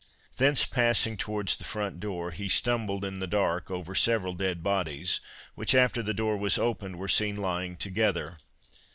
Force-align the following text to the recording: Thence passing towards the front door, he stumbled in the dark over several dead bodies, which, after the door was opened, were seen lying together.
Thence 0.37 0.65
passing 0.65 1.15
towards 1.15 1.55
the 1.55 1.63
front 1.63 1.99
door, 1.99 2.31
he 2.31 2.49
stumbled 2.49 3.05
in 3.05 3.19
the 3.19 3.27
dark 3.27 3.69
over 3.69 3.93
several 3.93 4.33
dead 4.33 4.63
bodies, 4.63 5.21
which, 5.53 5.75
after 5.75 6.01
the 6.01 6.11
door 6.11 6.37
was 6.37 6.57
opened, 6.57 6.97
were 6.97 7.07
seen 7.07 7.35
lying 7.37 7.77
together. 7.77 8.39